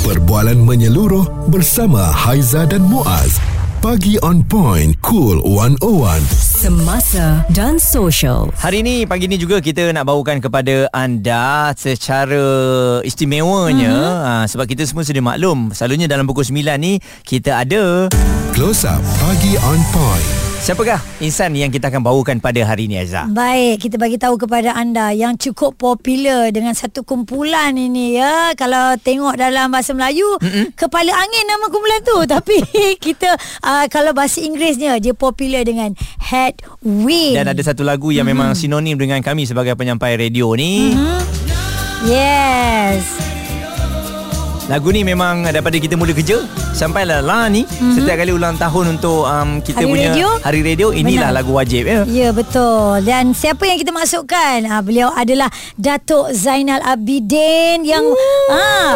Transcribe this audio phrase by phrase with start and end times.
[0.00, 3.36] Perbualan menyeluruh bersama Haiza dan Muaz.
[3.84, 6.24] Pagi on point, cool 101.
[6.32, 8.48] Semasa dan social.
[8.56, 12.40] Hari ini pagi ni juga kita nak bawakan kepada anda secara
[13.04, 14.44] istimewanya mm-hmm.
[14.48, 18.08] sebab kita semua sudah maklum selalunya dalam pukul 9 ni kita ada
[18.56, 20.49] Close up pagi on point.
[20.60, 23.24] Siapakah insan yang kita akan bawakan pada hari ini Azza?
[23.32, 28.52] Baik, kita bagi tahu kepada anda yang cukup popular dengan satu kumpulan ini ya.
[28.60, 30.76] Kalau tengok dalam bahasa Melayu, Mm-mm.
[30.76, 32.18] kepala angin nama kumpulan tu.
[32.36, 32.60] Tapi
[33.00, 37.40] kita uh, kalau bahasa Inggerisnya dia popular dengan headwind.
[37.40, 38.52] Dan ada satu lagu yang mm-hmm.
[38.52, 40.92] memang sinonim dengan kami sebagai penyampai radio ni.
[40.92, 41.20] Mm-hmm.
[42.04, 43.39] Yes.
[44.70, 47.90] Lagu ni memang daripada kita mula kerja sampai lah lah ni mm-hmm.
[47.90, 50.28] setiap kali ulang tahun untuk um, kita hari punya radio?
[50.46, 51.42] hari radio inilah Benar.
[51.42, 52.06] lagu wajib ya.
[52.06, 53.02] Ya betul.
[53.02, 54.62] Dan siapa yang kita masukkan?
[54.70, 58.14] Ha, beliau adalah Datuk Zainal Abidin yang
[58.54, 58.94] ha,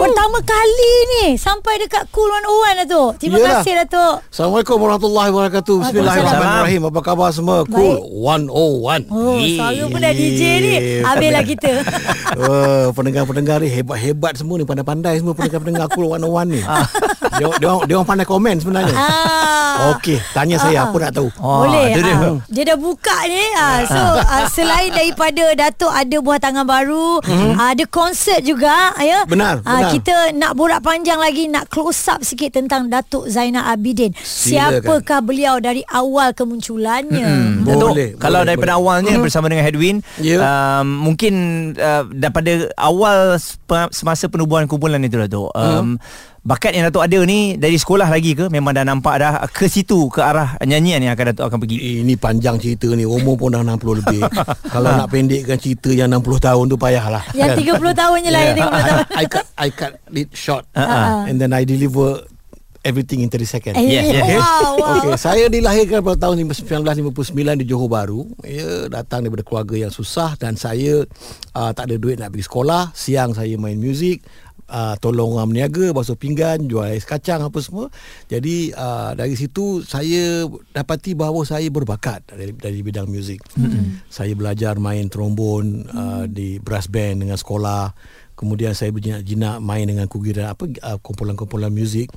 [0.00, 2.32] pertama kali ni sampai dekat Cool
[2.72, 3.10] 101 Datuk.
[3.20, 3.60] Terima Yelah.
[3.60, 4.14] kasih Datuk.
[4.32, 5.76] Assalamualaikum warahmatullahi wabarakatuh.
[5.92, 6.82] Bismillahirrahmanirrahim.
[6.88, 7.68] Apa khabar semua?
[7.68, 8.00] Cool
[8.48, 9.12] 101.
[9.12, 10.74] Oh, suara pun dah DJ ni.
[11.04, 11.72] Habislah kita.
[12.32, 16.60] Oh, pendengar-pendengar ni hebat-hebat semua ni pandai-pandai semua pendengar-pendengar Cool 101 ni.
[17.38, 18.94] dia, dia, orang, dia orang pandai komen sebenarnya.
[18.94, 19.96] Ah.
[19.96, 21.28] Okey, tanya saya apa nak tahu.
[21.36, 21.90] Oh, Boleh.
[21.90, 22.12] dia.
[22.12, 22.28] Ha.
[22.46, 23.40] Dia dah buka ni.
[23.88, 27.56] So uh, selain daripada Datuk ada buah tangan baru, mm-hmm.
[27.56, 29.24] ada konsert juga ya.
[29.24, 29.90] Benar, Ah, benar.
[29.90, 34.12] kita nak borak panjang lagi nak close up sikit tentang Datuk Zainal Abidin.
[34.14, 34.84] Silakan.
[34.84, 37.24] Siapakah beliau dari awal kemunculannya?
[37.24, 38.82] Hmm, Boleh, Datuk, boleh, kalau daripada boleh.
[38.84, 39.22] awalnya Mhm.
[39.22, 40.36] bersama dengan Headwind Ya.
[40.38, 41.32] um, mungkin
[41.74, 43.40] uh, daripada awal
[43.88, 45.96] semasa penubuhan kumpulan itu Datuk um,
[46.42, 48.50] bakat yang Datuk ada ni dari sekolah lagi ke?
[48.50, 51.78] Memang dah nampak dah ke situ ke arah nyanyian yang akan Datuk akan pergi?
[51.78, 53.06] Eh, Ini panjang cerita ni.
[53.06, 54.22] Umur pun dah 60 lebih.
[54.74, 57.24] Kalau nak pendekkan cerita yang 60 tahun tu payahlah.
[57.32, 59.04] Yang 30 tahunnya lah yang 30 tahun.
[59.06, 60.66] I, I, cut, I cut it short.
[60.74, 61.30] Uh-uh.
[61.30, 62.26] And then I deliver
[62.82, 63.78] Everything in 30 seconds.
[63.78, 64.42] Eh, Yes, yes.
[64.42, 64.98] Wow, wow.
[64.98, 68.26] Okey, saya dilahirkan pada tahun 1959 di Johor Bahru.
[68.42, 71.06] Ya, datang daripada keluarga yang susah dan saya
[71.54, 72.90] uh, tak ada duit nak pergi sekolah.
[72.90, 74.26] Siang saya main muzik,
[74.72, 77.92] uh, tolong orang berniaga, basuh pinggan, jual ais kacang apa semua.
[78.32, 83.44] Jadi uh, dari situ saya dapati bahawa saya berbakat dari dari bidang muzik.
[83.54, 84.08] Mm-hmm.
[84.08, 87.92] Saya belajar main trombon uh, di brass band dengan sekolah.
[88.32, 92.08] Kemudian saya berjinak-jinak main dengan kugiran apa uh, kumpulan-kumpulan muzik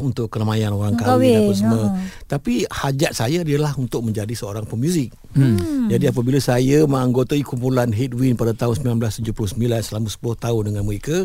[0.00, 1.84] untuk keramaian orang kahwin apa semua.
[1.90, 1.98] ha.
[2.24, 5.12] Tapi hajat saya adalah untuk menjadi seorang pemuzik.
[5.36, 5.90] Hmm.
[5.92, 11.16] Jadi apabila saya menganggotai kumpulan Headwind pada tahun 1979 selama 10 tahun dengan mereka,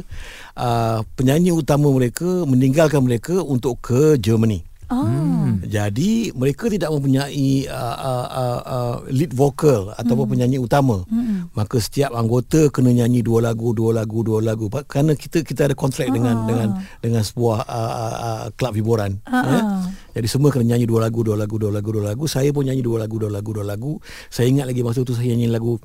[0.58, 4.66] uh, penyanyi utama mereka meninggalkan mereka untuk ke Germany.
[4.94, 5.50] Oh.
[5.66, 10.34] Jadi mereka tidak mempunyai uh, uh, uh, uh, lead vocal ataupun Hmm.
[10.38, 11.02] penyanyi utama.
[11.58, 14.70] Maka setiap anggota kena nyanyi dua lagu, dua lagu, dua lagu.
[14.70, 19.18] Kerana kita kita ada kontrak dengan dengan dengan sebuah uh, uh, uh, klub hiburan.
[19.26, 19.90] Ya.
[20.14, 22.30] Jadi semua kena nyanyi dua lagu, dua lagu, dua lagu, dua lagu.
[22.30, 23.98] Saya pun nyanyi dua lagu, dua lagu, dua lagu.
[24.30, 25.82] Saya ingat lagi masa tu saya nyanyi lagu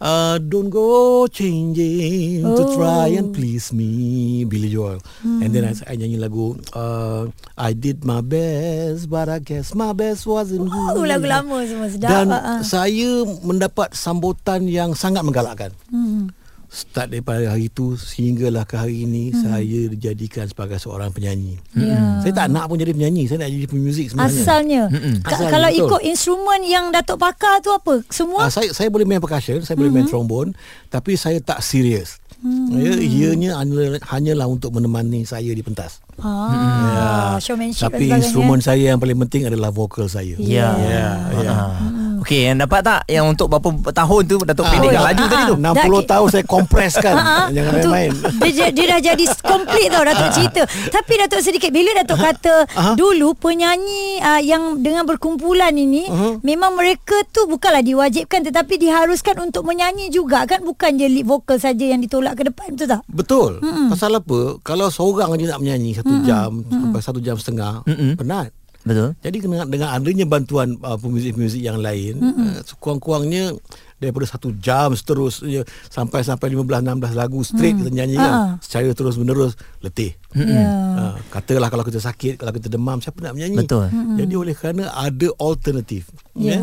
[0.00, 2.56] Uh, don't go changing oh.
[2.56, 5.44] to try and please me Billy Joel hmm.
[5.44, 9.92] and then I, I nyanyi lagu uh, I did my best but I guess my
[9.92, 12.08] best wasn't Oh, good lagu lama semua sedap.
[12.08, 12.64] dan ah.
[12.64, 16.32] saya mendapat sambutan yang sangat menggalakkan Hmm.
[16.70, 19.42] Start daripada hari itu sehinggalah ke hari ini hmm.
[19.42, 22.22] saya dijadikan sebagai seorang penyanyi Ya.
[22.22, 24.82] saya tak nak pun jadi penyanyi saya nak jadi pemuzik sebenarnya Asalnya.
[25.20, 25.80] Ka- Asalnya, kalau betul.
[25.82, 28.02] ikut instrumen yang Datuk pakar tu apa?
[28.08, 28.46] Semua?
[28.46, 30.54] Uh, saya saya boleh main percussion, saya boleh main trombon,
[30.88, 32.22] tapi saya tak serius.
[32.40, 32.72] Hmm.
[32.72, 33.60] Ya, ianya
[34.08, 36.00] hanyalah, untuk menemani saya di pentas.
[36.16, 40.40] Ah, showmanship Tapi instrumen saya yang paling penting adalah vokal saya.
[40.40, 40.72] Ya.
[40.80, 41.52] Ya, ya.
[41.52, 41.99] Ah.
[42.20, 45.56] Okey, yang dapat tak yang untuk berapa tahun tu Datuk pendekkan laju tadi tu?
[45.56, 47.14] 60 Dah- tahun saya kompreskan.
[47.56, 48.10] Jangan Tu, main-main.
[48.46, 52.54] dia, dia dah jadi komplit tau Datuk cerita Tapi Datuk sedikit Bila Datuk kata
[52.94, 56.06] Dulu penyanyi uh, Yang dengan berkumpulan ini
[56.40, 61.56] Memang mereka tu Bukanlah diwajibkan Tetapi diharuskan Untuk menyanyi juga Kan bukan je lead vocal
[61.56, 63.02] saja Yang ditolak ke depan Betul tak?
[63.06, 63.50] Betul.
[63.88, 64.40] Pasal apa?
[64.60, 67.82] Kalau seorang je nak menyanyi satu jam sampai satu jam setengah,
[68.14, 68.52] penat.
[68.80, 69.12] Betul.
[69.20, 73.52] Jadi dengan dengan adanya bantuan uh, pemuzik-pemuzik yang lain, uh, sekurang-kurangnya
[74.00, 78.50] daripada satu jam seterusnya sampai sampai 15 16 lagu straight kita nyanyi kan Ah.
[78.64, 79.52] secara terus menerus
[79.84, 80.16] letih.
[80.32, 80.64] Ya.
[80.96, 83.60] Uh, katalah kalau kita sakit, kalau kita demam siapa nak menyanyi?
[83.60, 83.92] Betul.
[84.16, 86.08] Jadi oleh kerana ada alternatif.
[86.32, 86.48] Ya.
[86.48, 86.60] Ya.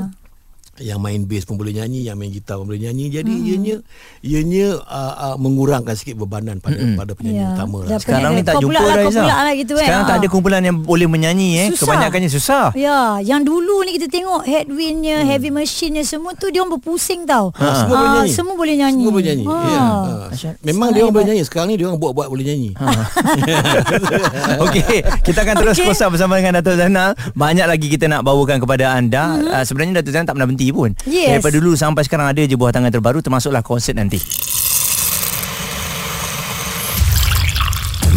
[0.80, 3.10] Yang main bass pun boleh nyanyi, yang main gitar pun boleh nyanyi.
[3.10, 3.48] Jadi hmm.
[3.50, 3.76] ianya
[4.22, 6.96] ianya uh, uh, mengurangkan sikit bebanan pada hmm.
[6.96, 7.54] pada penyanyi Ya.
[7.54, 7.98] utama lah.
[7.98, 9.26] Sekarang ni tak jumpa lah, dah Izzah.
[9.26, 9.86] pula lah gitu, kan.
[9.86, 10.20] Sekarang tak Ah.
[10.22, 11.68] ada kumpulan yang boleh menyanyi eh.
[11.74, 11.82] Susah.
[11.86, 12.66] Kebanyakannya susah.
[12.74, 15.30] Ya, yang dulu ni kita tengok headwindnya, hmm.
[15.30, 17.50] heavy machine-nya semua tu dia orang berpusing tau.
[17.58, 18.32] Ha, semua boleh Ah, nyanyi.
[18.34, 19.02] Semua boleh nyanyi.
[19.02, 19.46] Semua boleh nyanyi.
[19.46, 19.58] Ha.
[19.58, 19.82] Ya.
[19.82, 20.50] Ha.
[20.64, 21.44] Memang dia orang boleh nyanyi.
[21.44, 22.72] Sekarang ni dia orang buat-buat boleh nyanyi.
[22.78, 22.88] Ha.
[24.66, 26.08] Okey, kita akan terus okay.
[26.10, 27.12] bersama dengan Datuk Zainal.
[27.34, 29.38] Banyak lagi kita nak bawakan kepada anda.
[29.38, 29.54] Mm-hmm.
[29.54, 30.94] Uh, sebenarnya Datuk Zainal tak pernah berhenti pun.
[31.08, 31.40] Yes.
[31.40, 34.20] Daripada dulu sampai sekarang ada je buah tangan terbaru termasuklah konsert nanti.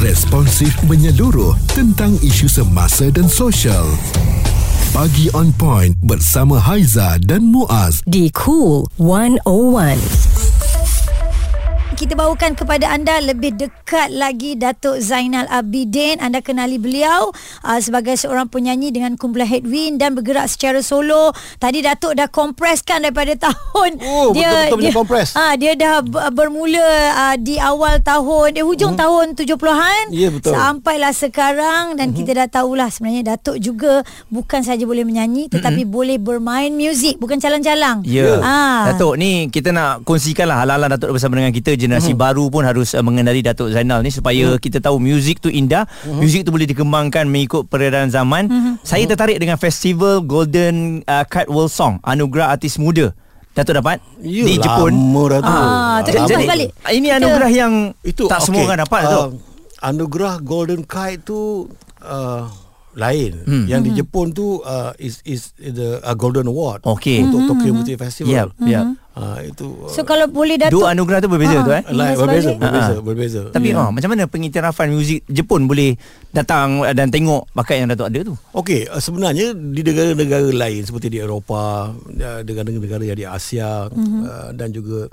[0.00, 3.85] Responsif menyeluruh tentang isu semasa dan sosial.
[4.97, 8.00] Pagi on point bersama Haiza dan Muaz.
[8.08, 10.19] di Cool 101.
[12.00, 16.17] Kita bawakan kepada anda lebih dekat lagi Datuk Zainal Abidin.
[16.17, 17.29] Anda kenali beliau
[17.61, 21.29] uh, sebagai seorang penyanyi dengan kumpulan Headwind dan bergerak secara solo.
[21.61, 24.00] Tadi Datuk dah kompreskan daripada tahun.
[24.00, 25.37] Oh, betul-betul punya kompres.
[25.37, 29.03] Ah, dia dah ber- bermula uh, di awal tahun, di hujung hmm.
[29.05, 30.05] tahun 70-an.
[30.08, 30.56] Ya, betul.
[30.56, 32.17] Sampailah sekarang dan hmm.
[32.17, 35.93] kita dah tahulah sebenarnya Datuk juga bukan saja boleh menyanyi tetapi hmm.
[35.93, 38.00] boleh bermain muzik, bukan calang-calang.
[38.08, 38.41] Ya.
[38.41, 38.88] Ah.
[38.88, 42.21] Datuk ni kita nak kongsikanlah hal-hal Datuk bersama dengan kita generasi Mhm.
[42.21, 46.17] baru pun harus uh, mengenali Datuk Zainal ni supaya kita tahu muzik tu indah, Mhm.
[46.17, 48.47] muzik tu boleh dikembangkan mengikut peredaran zaman.
[48.81, 53.11] Saya tertarik dengan festival Golden uh, Kite World Song Anugerah Artis Muda.
[53.51, 54.95] Datuk dapat Ya, di Jepun.
[55.11, 55.51] lama tu.
[55.51, 56.23] Ah, tu Lama.
[56.23, 56.69] kita balik.
[56.87, 58.69] Ini anugerah yang Itu tak semua okey.
[58.71, 59.31] orang dapat Uh, Datuk.
[59.81, 61.67] Anugerah Golden Kite tu
[62.01, 62.47] uh,
[62.95, 63.47] lain.
[63.47, 63.65] Hmm.
[63.71, 67.23] Yang di Jepun tu uh, is is the uh, Golden Award Okey.
[67.23, 68.51] untuk Tokyo Music Festival.
[68.51, 68.87] Yep, yep.
[69.11, 71.83] Uh, itu uh, So kalau boleh Datuk Dua anugerah tu berbeza Ah, tu eh.
[71.83, 72.59] lain Ingat berbeza, sebalik.
[72.63, 73.03] berbeza, Ah.
[73.03, 73.41] berbeza.
[73.51, 75.99] Tapi oh, macam mana pengiktirafan muzik Jepun boleh
[76.31, 78.35] datang uh, dan tengok bakat yang Datuk ada tu?
[78.55, 84.21] Okey, uh, sebenarnya di negara-negara lain seperti di Eropah, uh, negara-negara yang di Asia mm-hmm.
[84.25, 85.11] uh, dan juga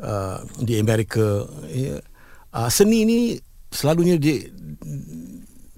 [0.00, 1.98] uh, di Amerika, ya,
[2.52, 3.20] uh, seni ni
[3.72, 4.44] selalunya di,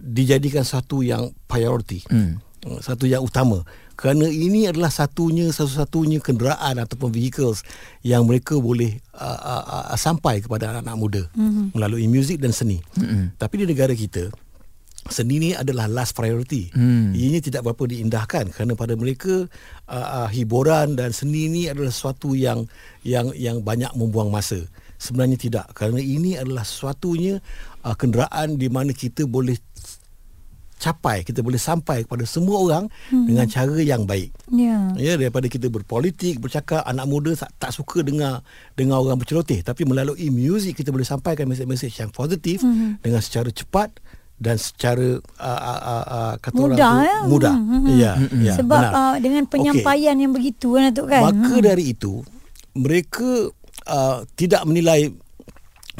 [0.04, 2.04] dijadikan satu yang priority.
[2.12, 2.38] Hmm.
[2.80, 3.64] Satu yang utama.
[3.94, 7.62] Kerana ini adalah satunya satu-satunya kenderaan ataupun vehicles
[8.02, 9.64] yang mereka boleh uh, uh,
[9.94, 11.78] uh, sampai kepada anak-anak muda mm-hmm.
[11.78, 12.82] melalui muzik dan seni.
[12.98, 13.38] Mm-hmm.
[13.38, 14.34] Tapi di negara kita
[15.12, 16.72] seni ni adalah last priority.
[16.72, 17.12] Hmm.
[17.12, 19.44] Ianya tidak berapa diindahkan kerana pada mereka
[19.92, 22.64] uh, uh, hiburan dan seni ni adalah sesuatu yang
[23.04, 24.64] yang yang banyak membuang masa.
[24.96, 27.44] Sebenarnya tidak kerana ini adalah sesuatunya
[27.84, 29.54] uh, kenderaan di mana kita boleh
[30.74, 33.24] capai, kita boleh sampai kepada semua orang hmm.
[33.24, 34.34] dengan cara yang baik.
[34.52, 34.92] Ya.
[34.98, 38.44] Ya daripada kita berpolitik, bercakap anak muda tak, tak suka dengar
[38.76, 43.00] dengar orang berceloteh tapi melalui muzik kita boleh sampaikan mesej-mesej yang positif mm-hmm.
[43.00, 43.96] dengan secara cepat
[44.34, 47.18] dan secara uh, uh, uh, uh, kata Mudah, orang tu ya?
[47.30, 47.54] mudah.
[47.54, 47.86] Mhm.
[47.94, 48.54] Ya, ya.
[48.58, 48.92] Sebab benar.
[48.92, 51.22] uh, dengan penyampaian yang begitu kan Datuk kan.
[51.30, 52.20] Maka dari itu
[52.74, 53.54] mereka
[53.86, 55.14] uh, tidak menilai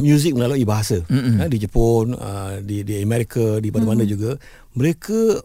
[0.01, 1.03] muzik melalui bahasa.
[1.07, 4.35] Ha, di Jepun, uh, di di Amerika, di mana-mana juga
[4.75, 5.39] mereka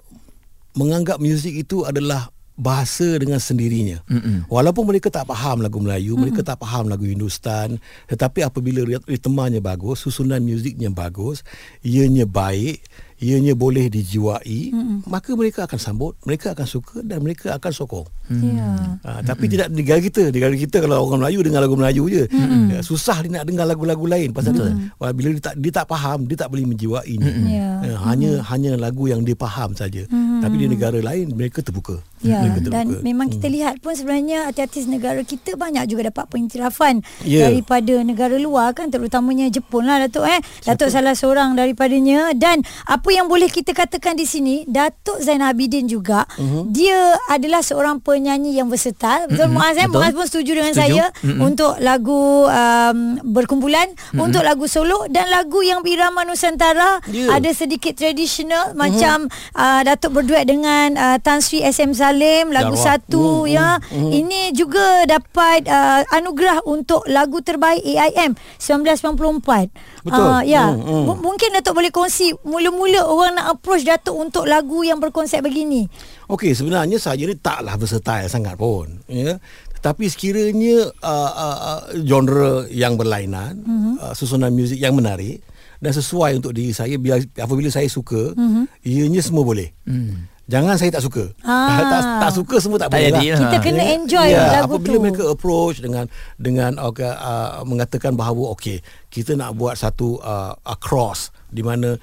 [0.73, 2.29] menganggap muzik itu adalah
[2.59, 4.03] bahasa dengan sendirinya.
[4.11, 4.51] Mm-mm.
[4.51, 6.27] Walaupun mereka tak faham lagu Melayu, Mm-mm.
[6.27, 7.79] mereka tak faham lagu Hindustan,
[8.11, 11.47] tetapi apabila ritmanya bagus, susunan muziknya bagus,
[11.87, 12.83] ianya baik,
[13.19, 14.97] ianya boleh dijiwai, Mm-mm.
[15.07, 18.07] maka mereka akan sambut, mereka akan suka dan mereka akan sokong.
[18.29, 18.99] Ya.
[19.01, 20.29] Ha, tapi tidak di negara kita.
[20.29, 22.23] Di negara kita kalau orang Melayu dengar lagu Melayu je.
[22.29, 22.63] Mm-hmm.
[22.69, 25.01] Ya, susah dia nak dengar lagu-lagu lain pasal mm-hmm.
[25.01, 27.25] dia, bila dia tak dia tak faham, dia tak boleh menjiwainya.
[27.25, 27.47] Mm-hmm.
[27.49, 27.69] Ya.
[27.89, 30.05] Ya, hanya hanya lagu yang dia faham saja.
[30.05, 30.39] Mm-hmm.
[30.45, 31.97] Tapi di negara lain mereka terbuka.
[32.21, 37.01] Ya, mereka dan memang kita lihat pun sebenarnya artis-artis negara kita banyak juga dapat pengiktirafan
[37.23, 37.47] Ya.
[37.47, 40.39] daripada negara luar kan terutamanya Jepun lah Datuk eh.
[40.67, 45.85] Datuk salah seorang daripadanya dan apa yang boleh kita katakan di sini Datuk Zainal Abidin
[45.85, 46.65] juga uh-huh.
[46.65, 46.97] dia
[47.27, 49.25] adalah seorang penyanyi yang versatile.
[49.25, 49.55] Betul uh-huh.
[49.55, 49.85] Muaz eh?
[49.85, 49.99] Betul.
[49.99, 50.85] Muaz pun setuju dengan Setuju.
[50.95, 51.39] saya Mm-mm.
[51.43, 54.23] untuk lagu um, berkumpulan, uh-huh.
[54.23, 57.33] untuk lagu solo dan lagu yang berirama Nusantara Ya.
[57.33, 58.77] ada sedikit tradisional uh-huh.
[58.77, 59.17] macam
[59.53, 62.85] uh, Datuk berduet dengan uh, Tan Sri SM Salim lagu Darwah.
[62.95, 63.67] satu Mm, ya
[64.09, 69.69] ini juga dapat uh, anugerah untuk lagu terbaik AIM 1994
[70.05, 70.19] Betul.
[70.19, 71.05] Uh, ya Mm, mm.
[71.07, 75.87] M- mungkin Datuk boleh kongsi mula-mula orang nak approach Datuk untuk lagu yang berkonsep begini
[76.29, 79.41] Okey, sebenarnya saya ni taklah versatile sangat pun, ya.
[79.79, 83.93] Tetapi sekiranya uh, uh, uh, genre yang berlainan, mm-hmm.
[83.97, 85.39] uh, susunan muzik yang menarik
[85.79, 88.63] dan sesuai untuk diri saya bila apabila saya suka, mm-hmm.
[88.83, 89.71] ianya semua boleh.
[89.87, 90.27] Mm.
[90.49, 91.23] Jangan saya tak suka.
[91.45, 91.81] Ah.
[91.93, 93.21] tak, tak suka semua tak, Tak boleh lah.
[93.21, 93.39] lah.
[93.45, 93.93] kita kena Ya.
[93.95, 96.05] enjoy ya, lagu apabila tu mereka approach dengan
[96.41, 98.81] dengan okay, uh, mengatakan bahawa okey
[99.13, 101.95] kita nak buat satu uh, uh, cross di mana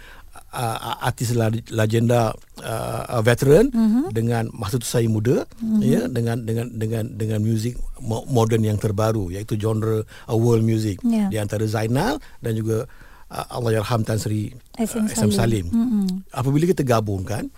[0.56, 2.32] uh, artis la- legenda
[2.64, 4.08] uh, veteran uh-huh.
[4.08, 5.80] dengan masa tu saya muda uh-huh.
[5.84, 10.98] ya dengan dengan dengan dengan muzik mo- moden yang terbaru iaitu genre uh, world music
[11.04, 11.28] Ya.
[11.28, 12.88] di antara Zainal dan juga
[13.28, 15.36] uh, Allahyarham Tan Sri SM uh, SM Salim.
[15.36, 15.66] Salim.
[15.68, 16.06] Mm-mm.
[16.32, 17.52] Apabila kita gabungkan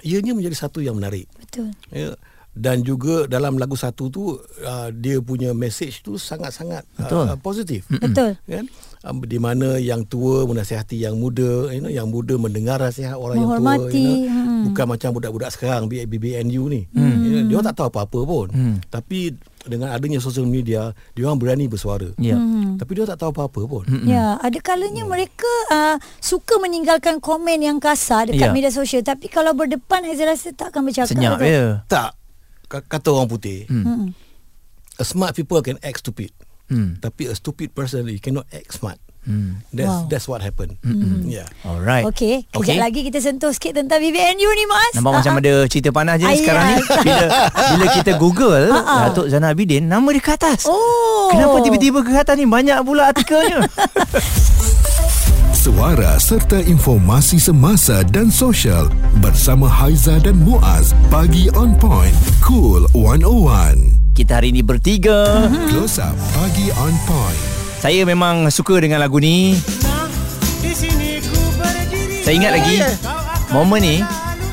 [0.00, 1.26] ianya menjadi satu yang menarik.
[1.36, 1.74] Betul.
[1.90, 2.14] Ya.
[2.50, 7.24] Dan juga dalam lagu satu tu uh, dia punya message tu sangat-sangat Betul.
[7.24, 7.86] uh, positif.
[7.88, 8.34] Betul.
[8.42, 8.66] Kan?
[9.00, 13.38] Um, di mana yang tua menasihati yang muda, you know, yang muda mendengar nasihat orang
[13.38, 13.80] Menghormati.
[13.80, 14.48] yang tua, you know.
[14.50, 14.64] Hmm.
[14.66, 16.84] Bukan macam budak-budak sekarang BBNU ni.
[16.92, 17.16] Hmm.
[17.16, 18.46] You know, dia tak tahu apa-apa pun.
[18.52, 18.76] Hmm.
[18.84, 22.12] Tapi dengan adanya social media, dia orang berani bersuara.
[22.16, 22.36] Ya.
[22.76, 23.84] Tapi dia tak tahu apa-apa pun.
[23.88, 24.04] Hmm.
[24.04, 28.52] Ya, ada kalanya mereka uh, suka meninggalkan komen yang kasar dekat Ya.
[28.52, 31.08] media sosial tapi kalau berdepan Haizal rasa tak akan bercakap.
[31.08, 31.80] Senyap ya.
[31.86, 32.19] Tak Ka-
[32.70, 33.66] kata orang putih.
[33.66, 34.14] Hmm.
[34.94, 36.30] A smart people can act stupid.
[36.66, 36.96] Hmm.
[36.96, 39.02] Tapi a stupid person you cannot act smart.
[39.20, 39.60] Hmm.
[39.68, 40.08] That's Wow.
[40.08, 40.80] that's what happened.
[40.80, 41.28] Mm-hmm.
[41.28, 41.44] Yeah.
[41.60, 42.08] Alright.
[42.08, 42.78] Okey, kejap Okey.
[42.80, 44.96] lagi kita sentuh sikit tentang BBNU ni Mas.
[44.96, 46.74] Nampak macam Ah, ada cerita panas je Ah, sekarang ni.
[46.80, 46.80] ya.
[47.04, 47.26] Bila
[47.68, 49.12] bila kita Google ah.
[49.12, 50.64] Datuk Zainal Abidin, nama dia ke atas.
[50.64, 51.28] Oh.
[51.28, 53.60] Kenapa tiba-tiba ke atas ni banyak pula artikelnya?
[55.60, 58.88] Suara serta informasi semasa dan sosial
[59.20, 63.76] bersama Haiza dan Muaz pagi on point cool 101
[64.16, 65.52] kita hari ni bertiga.
[65.68, 67.42] close up pagi on point
[67.76, 69.52] Saya memang suka dengan lagu ni.
[72.24, 72.80] Saya ingat lagi
[73.52, 73.96] momen ni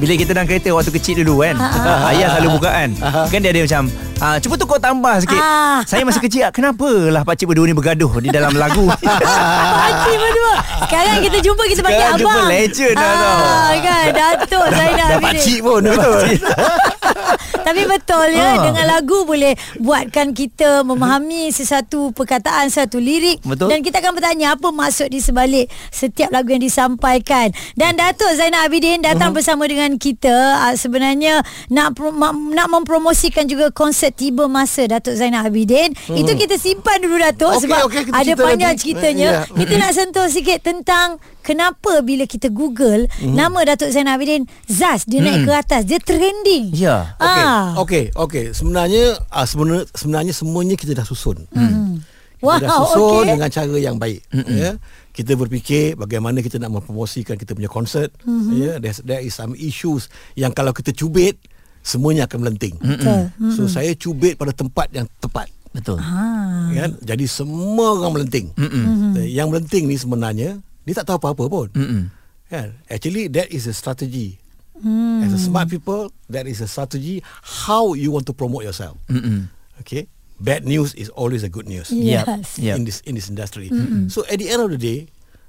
[0.04, 1.56] bila kita dalam kereta waktu kecil dulu kan.
[1.56, 3.00] Uh, ayah selalu bukaan.
[3.32, 3.84] Kan dia ada macam
[4.18, 5.38] Ah, cuba tukar tambah sikit.
[5.38, 5.86] Ah.
[5.86, 8.90] Saya masa kecil, ah, kenapa lah pakcik berdua ni bergaduh di dalam lagu?
[8.98, 10.54] Pakcik berdua.
[10.84, 12.34] Sekarang kita jumpa kita panggil Sekarang abang.
[12.34, 13.36] jumpa legend dah tau.
[13.38, 15.26] ah, kan Datuk Zainal Dah Abidin.
[15.28, 16.22] pakcik pun Betul.
[17.68, 18.64] Tapi betul ya Ha.
[18.64, 23.68] Dengan lagu boleh Buatkan kita Memahami sesuatu Perkataan Satu lirik Betul.
[23.68, 28.64] Dan kita akan bertanya Apa maksud di sebalik Setiap lagu yang disampaikan Dan Datuk Zainal
[28.64, 29.36] Abidin Datang Uh-huh.
[29.36, 30.32] bersama dengan kita
[30.64, 36.32] uh, Sebenarnya Nak pro, ma, nak mempromosikan juga Konsert Tiba Masa Datuk Zainal Abidin Itu
[36.34, 38.82] kita simpan dulu Datuk Okey, Sebab kita ada panjang nanti.
[38.82, 39.42] ceritanya Ya.
[39.46, 41.08] Kita nak sentuh sikit tentang
[41.40, 46.72] Kenapa bila kita google Nama Datuk Zainal Abidin Zaz Dia naik ke atas Dia trending
[46.72, 47.16] Ya.
[47.16, 47.66] Okey, Ah.
[47.78, 48.46] okey, okey.
[48.52, 51.48] Sebenarnya uh, sebenarnya sebenarnya semuanya kita dah susun.
[51.50, 52.00] Hmm.
[52.38, 53.30] Wow, kita dah susun okey.
[53.32, 54.20] dengan cara yang baik.
[54.48, 54.78] Ya.
[55.10, 58.14] Kita berfikir bagaimana kita nak mempromosikan kita punya konsert.
[58.22, 58.52] Mhm.
[58.54, 61.42] Ya, there, there is some issues yang kalau kita cubit
[61.88, 62.76] semuanya akan melenting.
[62.76, 63.32] Betul.
[63.56, 65.48] So saya cubit pada tempat yang tepat.
[65.72, 66.04] Betul.
[66.04, 66.68] Ah.
[66.76, 67.00] Kan?
[67.00, 68.52] Jadi semua orang melenting.
[68.60, 69.24] Mhm.
[69.24, 71.68] Yang melenting ni sebenarnya dia tak tahu apa-apa pun.
[71.72, 72.12] Mm-mm.
[72.48, 72.76] Kan?
[72.92, 74.36] Actually that is a strategy.
[74.78, 75.26] Hmm.
[75.26, 78.94] As a smart people, that is a strategy how you want to promote yourself.
[79.10, 79.50] Mm-mm.
[79.82, 80.06] Okay?
[80.38, 82.62] Bad news is always a good news Yes.
[82.62, 82.78] Yep.
[82.78, 83.74] in this in this industry.
[84.14, 85.00] So at the end of the day,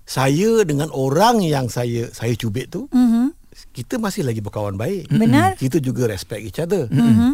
[0.08, 3.36] saya dengan orang yang saya saya cubit tu, Mhm.
[3.68, 5.08] Kita masih lagi berkawan baik.
[5.08, 5.56] Benar.
[5.56, 6.86] Kita juga respect each other.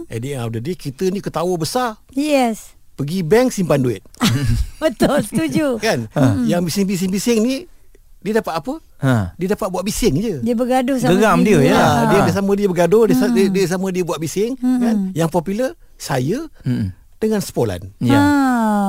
[0.07, 2.00] At the end of the day, kita ni ketawa besar.
[2.11, 2.73] Yes.
[2.95, 4.00] Pergi bank simpan duit.
[4.83, 5.76] Betul, setuju.
[5.85, 6.07] kan?
[6.47, 7.57] Yang bising-bising-bising ni
[8.21, 8.75] dia dapat apa?
[9.04, 9.37] Ha.
[9.37, 10.35] Dia dapat buat bising je.
[10.40, 11.69] Dia bergaduh sama Geram sendiri.
[11.69, 11.76] dia, ya.
[11.76, 12.25] Ha, dia, Ha.
[12.25, 15.12] dia sama dia bergaduh, dia, dia, dia sama dia buat bising kan.
[15.12, 16.88] Yang popular saya Mm-mm.
[17.16, 17.92] Dengan Spolan.
[17.99, 18.14] Ya.
[18.14, 18.23] Ah,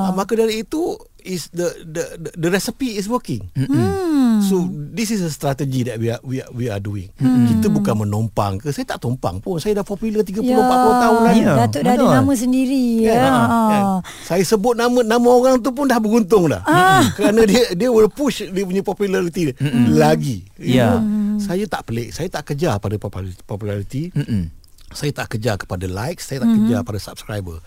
[0.06, 0.10] Ah.
[0.12, 3.50] maka dari itu is the the the, the recipe is working.
[3.52, 4.38] Hmm.
[4.38, 7.08] So this is a strategy that we are we are, we are doing.
[7.16, 8.68] Kita bukan menumpang ke.
[8.68, 9.56] Saya tak tumpang pun.
[9.56, 10.54] Saya dah popular 30 Ya.
[10.54, 11.40] 40 tahun lagi.
[11.40, 12.12] Ya, Datuk dah ada betul.
[12.14, 13.08] nama sendiri Kan?
[13.08, 13.16] ya.
[13.16, 13.82] Kan?
[14.22, 16.60] Saya sebut nama nama orang tu pun dah beruntung dah.
[16.62, 17.02] Ah.
[17.10, 19.56] Kerana dia dia will push dia punya popularity
[19.90, 20.44] lagi.
[20.56, 20.94] You Ya.
[20.94, 21.02] know,
[21.38, 22.12] Saya tak pelik.
[22.12, 22.94] Saya tak kejar pada
[23.42, 24.12] popularity.
[24.12, 24.52] Mm-mm.
[24.88, 27.58] Saya tak kejar kepada likes, saya tak kejar pada subscriber.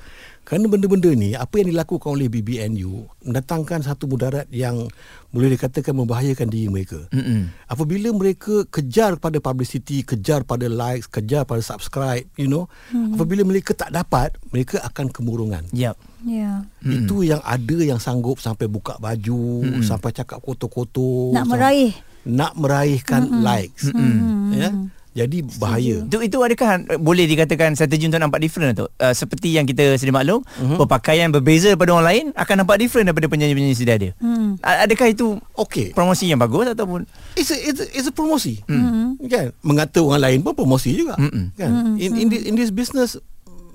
[0.50, 4.90] Kerana benda-benda ni apa yang dilakukan oleh BBNU mendatangkan satu mudarat yang
[5.30, 7.06] boleh dikatakan membahayakan diri mereka.
[7.14, 7.54] Mm-mm.
[7.70, 12.66] Apabila mereka kejar pada publicity, kejar pada likes, kejar pada subscribe, you know,
[13.14, 15.70] apabila mereka tak dapat, mereka akan kemurungan.
[15.70, 15.94] Yep.
[16.26, 16.66] Ya.
[16.82, 17.06] Mm.
[17.06, 19.86] Itu yang ada yang sanggup sampai buka baju, mm.
[19.86, 21.94] sampai cakap kotor-kotor, Nak meraih.
[22.26, 23.42] nak meraihkan mm.
[23.46, 23.94] likes.
[23.94, 24.50] Mm.
[24.58, 24.70] Ya.
[25.10, 26.06] Jadi bahaya.
[26.06, 28.86] Itu itu adakah eh, boleh dikatakan strategi untuk nampak different tu?
[29.02, 30.78] Uh, seperti yang kita sedia maklum, uh-huh.
[30.78, 34.10] berpakaian berbeza daripada orang lain akan nampak different daripada penyanyi-penyanyi sedia ada.
[34.22, 34.62] Hmm.
[34.62, 35.98] A- Adakah itu Okey.
[35.98, 38.62] promosi yang bagus ataupun It's a, it's a, it's a promosi.
[38.70, 39.18] Mm.
[39.26, 39.56] Kan?
[39.66, 41.18] Mengata orang lain pun promosi juga.
[41.18, 41.58] Mm-mm.
[41.58, 41.98] Kan?
[41.98, 43.18] In in this, in this business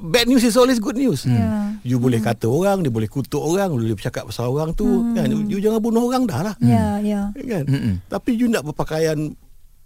[0.04, 1.24] bad news is always good news.
[1.24, 1.72] Ya.
[1.80, 4.84] You boleh kata orang, dia boleh kutuk orang, boleh bercakap pasal orang tu,
[5.16, 5.28] kan?
[5.48, 6.54] You jangan bunuh orang dah lah.
[6.60, 7.20] Ya, ya.
[7.36, 7.64] Kan?
[7.64, 7.94] Mm-mm.
[8.08, 9.32] Tapi you nak berpakaian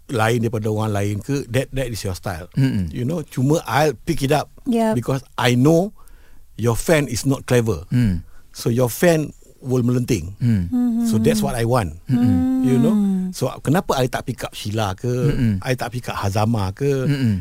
[0.09, 2.49] lain daripada orang lain ke that that is your style.
[2.53, 2.89] Mm-mm.
[2.89, 4.97] You know, cuma I'll pick it up Yep.
[4.97, 5.93] because I know
[6.57, 7.85] your fan is not clever.
[7.89, 8.25] Hmm.
[8.51, 10.35] So your fan will melenting.
[10.41, 11.05] Hmm.
[11.05, 12.01] So that's what I want.
[12.09, 12.95] You know.
[13.31, 15.09] So kenapa I tak pick up Sheila ke?
[15.61, 16.89] I tak pick up Hazama ke?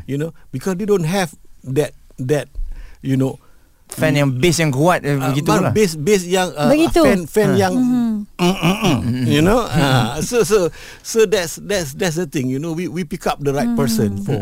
[0.05, 1.33] You know, because they don't have
[1.65, 2.47] that that
[3.01, 3.41] you know
[3.89, 5.73] Fan yang base yang kuat uh, uh, begitu bang, lah.
[5.73, 7.01] base base yang uh, Begitu.
[7.01, 8.08] fan fan yang mm,
[8.39, 9.69] mm, mm, you know?
[9.69, 10.71] Uh, so so
[11.03, 12.49] so that's that's that's the thing.
[12.49, 14.33] You know we we pick up the right person for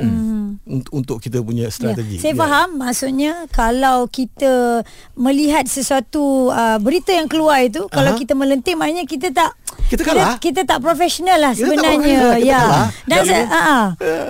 [0.64, 2.16] untuk, untuk kita punya strategi.
[2.16, 2.42] Ya, saya Yeah.
[2.42, 4.80] faham maksudnya kalau kita
[5.14, 8.18] melihat sesuatu uh, berita yang keluar itu kalau Aha.
[8.18, 10.36] kita melenting maknanya kita tak Kita kalah.
[10.36, 12.18] kita, kita tak profesional lah Kita tak sebenarnya.
[12.32, 12.60] kita ya.
[12.60, 12.88] kalah.
[13.04, 13.84] dan saya uh,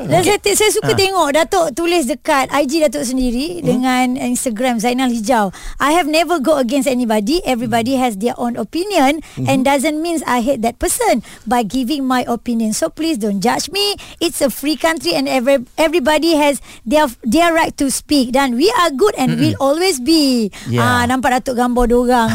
[0.06, 5.50] dan saya, saya suka tengok Datuk tulis dekat IG Datuk sendiri dengan Instagram Zainal Hijau.
[5.76, 7.44] I have never go against anybody.
[7.44, 12.24] Everybody has their own opinion and doesn't means I hate that person by giving my
[12.24, 12.72] opinion.
[12.72, 13.98] So please don't judge me.
[14.16, 18.30] It's a free country and every, everybody has their their right to speak.
[18.30, 20.48] Dan we are good and will always be.
[20.66, 20.80] Yeah.
[20.80, 22.28] ah nampak Datuk gambar dua orang.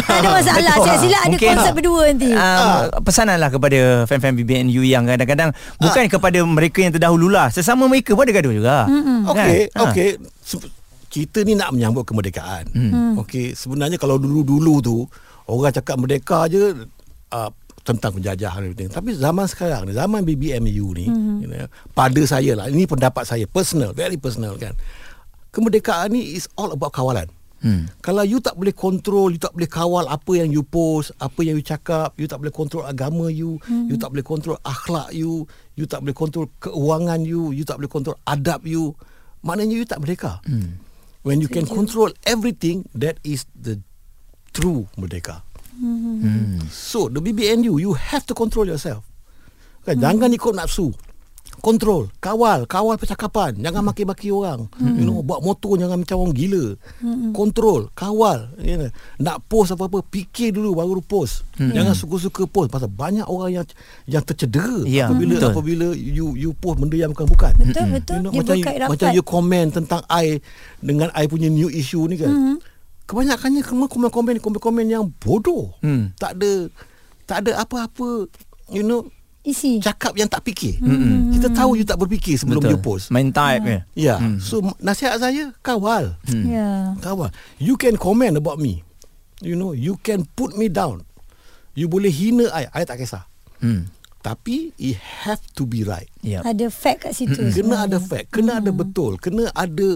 [0.00, 0.74] Tak ada masalah.
[0.80, 2.30] Saya sila ada Mungkin- konsep berdua nanti.
[2.30, 8.12] Uh, pesananlah kepada fan-fan BBNU yang kadang-kadang bukan kepada mereka yang terdahulu lah sesama mereka
[8.12, 8.88] pun ada gaduh juga.
[9.28, 9.82] Okey, Kan?
[9.86, 10.10] Okey.
[10.40, 10.72] Se-
[11.06, 12.70] Kita ni nak menyambut kemerdekaan.
[12.70, 13.18] Hmm.
[13.18, 14.96] Okey, sebenarnya kalau dulu-dulu tu
[15.44, 16.86] orang cakap merdeka je
[17.28, 18.92] uh, tentang penjajahan dan everything.
[18.92, 21.36] Tapi zaman sekarang ni, zaman BBMU ni, hmm.
[21.40, 24.76] you know, pada saya lah, ini pendapat saya personal, very personal kan.
[25.50, 27.26] Kemerdekaan ni is all about kawalan.
[27.60, 27.92] Hmm.
[28.00, 31.60] Kalau you tak boleh kontrol, you tak boleh kawal apa yang you post, apa yang
[31.60, 33.92] you cakap, you tak boleh kontrol agama you, hmm.
[33.92, 35.44] you tak boleh kontrol akhlak you,
[35.76, 38.96] you tak boleh kontrol keuangan you, you tak boleh kontrol adab you,
[39.44, 40.40] maknanya you tak merdeka.
[40.48, 40.80] Hmm.
[41.20, 43.76] When you can control everything, that is the
[44.56, 45.44] true merdeka.
[45.80, 46.60] Hmm.
[46.68, 49.00] So the BBNU, you have to control yourself.
[49.88, 50.04] Kan, hmm.
[50.04, 50.92] Jangan ikut nafsu.
[51.60, 54.64] Kontrol, kawal, kawal percakapan, jangan maki-maki orang.
[54.80, 54.96] Hmm.
[54.96, 56.64] You know, buat motor jangan macam orang gila.
[57.04, 57.36] Hmm.
[57.36, 58.88] Kontrol, kawal, you know.
[59.20, 61.44] Nak post apa-apa, fikir dulu baru post.
[61.60, 61.76] Hmm.
[61.76, 63.66] Jangan suka-suka post pasal banyak orang yang
[64.08, 65.52] yang tercedera Ya, apabila betul.
[65.52, 67.52] apabila you you post benda yang bukan-bukan.
[67.60, 70.40] betul betul You know, dia macam you, macam you komen tentang I
[70.80, 72.32] dengan I punya new issue ni kan.
[72.32, 72.56] Mm-hmm.
[73.10, 75.74] Kebanyakannya komen-komen komen-komen yang bodoh.
[75.82, 76.14] Hmm.
[76.14, 76.70] Tak ada
[77.26, 78.30] tak ada apa-apa
[78.70, 80.76] you know isi cakap yang tak fikir.
[80.78, 81.32] Mm-hmm.
[81.34, 82.72] Kita tahu you tak berfikir sebelum Betul.
[82.76, 83.08] you post.
[83.08, 83.76] Main type ke?
[83.96, 84.20] Ya.
[84.20, 84.38] Yeah.
[84.38, 86.20] So nasihat saya kawal.
[86.28, 87.32] ya Kawal.
[87.56, 88.84] You can comment about me.
[89.40, 91.08] You know, you can put me down.
[91.72, 93.24] You boleh hina I, I tak kisah.
[93.64, 93.88] Hmm.
[94.20, 96.12] Tapi it have to be right.
[96.20, 96.44] Yep.
[96.44, 97.88] ada fact kat situ Kena sebenarnya.
[97.88, 99.88] ada fact Kena ada betul Kena ada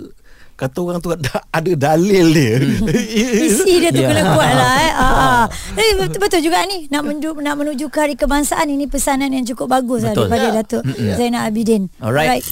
[0.54, 2.62] Kata orang tu ada, ada dalil dia
[3.44, 4.08] Isi dia tu Ya.
[4.08, 4.92] kena kuat lah eh.
[5.04, 5.44] Ah, ah.
[5.68, 9.42] Tapi betul, betul juga ni nak menuju nak menuju ke hari kebangsaan ini pesanan yang
[9.44, 10.30] cukup bagus lah Betul.
[10.30, 10.54] daripada Ya.
[10.56, 11.90] Datuk Zainal Abidin.
[11.98, 12.46] Alright.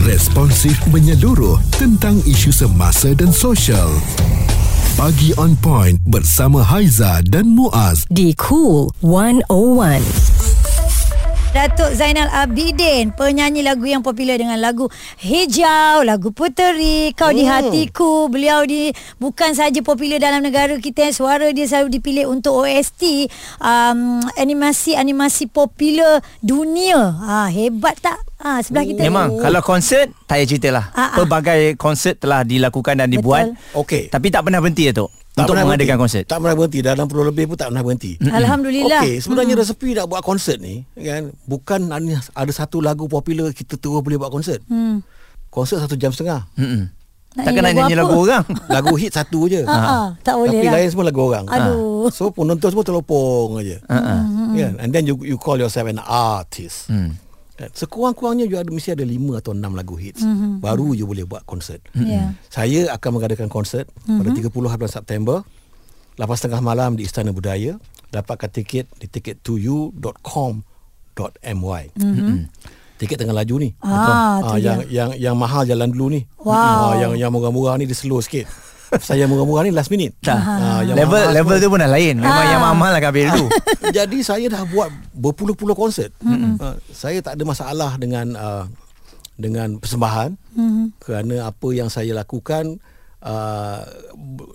[0.00, 3.88] Responsif menyeluruh tentang isu semasa dan sosial.
[4.94, 8.04] Pagi on point bersama Haiza dan Muaz.
[8.08, 10.33] di Cool 101.
[11.54, 14.90] Datuk Zainal Abidin Penyanyi lagu yang popular dengan lagu
[15.22, 18.90] Hijau Lagu Puteri Kau di hatiku Beliau di
[19.22, 23.30] Bukan saja popular dalam negara kita Suara dia selalu dipilih untuk OST
[23.62, 28.18] um, Animasi-animasi popular dunia ha, Hebat tak?
[28.42, 30.86] Ha, sebelah kita Memang kalau konsert tak payah cerita lah.
[30.90, 31.16] Ah, ah.
[31.16, 33.54] Pelbagai konsert telah dilakukan dan dibuat.
[33.72, 34.10] Okey.
[34.10, 36.02] Tapi tak pernah berhenti Datuk Tak untuk pernah mengadakan berhenti.
[36.06, 36.24] konsert.
[36.30, 40.06] Tak pernah berhenti Dalam puluh lebih pun tak pernah berhenti Alhamdulillah Okey, sebenarnya resepi nak
[40.06, 41.90] buat konsert ni kan bukan
[42.30, 44.62] ada satu lagu popular kita terus boleh buat konsert.
[44.70, 45.02] hmm.
[45.50, 46.46] Konsert satu jam setengah.
[47.34, 48.46] Nak Takkan nak nyanyi lagu orang.
[48.78, 49.66] Lagu hit satu je.
[49.66, 51.44] Ha, ha, tak boleh Tapi lah lain semua lagu orang.
[51.50, 52.06] Aduh.
[52.14, 53.82] So penonton semua terlopong aja.
[53.90, 54.16] Ha-ha.
[54.54, 54.72] Kan?
[54.78, 56.86] And then you you call yourself an artist.
[56.86, 57.18] Hmm.
[57.54, 57.70] Kan?
[57.70, 60.26] Sekurang-kurangnya you ada mesti ada lima atau enam lagu hits.
[60.26, 60.58] Mm-hmm.
[60.58, 61.86] Baru you boleh buat konsert.
[61.94, 62.34] Ya.
[62.50, 65.46] Saya akan mengadakan konsert pada 30 bulan September.
[66.18, 67.78] 8.30 malam di Istana Budaya.
[68.10, 71.84] Dapatkan tiket di ticket2u.com.my.
[71.94, 72.42] Mm-hmm.
[72.94, 73.74] Tiket tengah laju ni.
[73.82, 76.22] Ah, Ah, yang yang yang mahal jalan dulu ni.
[76.38, 76.54] Wow.
[76.54, 78.46] Ah, yang yang murah-murah ni dia slow sikit.
[79.00, 80.14] Saya murah-murah ni last minute.
[80.20, 80.38] Tak.
[80.38, 82.14] Ah, yang level mahal level tu pun dah lain.
[82.20, 82.50] Memang Ah.
[82.50, 83.46] yang mahal lah kan dulu.
[83.96, 86.14] Jadi saya dah buat berpuluh-puluh konsert.
[86.22, 86.60] Mm-hmm.
[86.60, 88.64] Uh, saya tak ada masalah dengan uh,
[89.34, 90.86] dengan persembahan mm-hmm.
[91.02, 92.78] kerana apa yang saya lakukan
[93.24, 93.80] uh,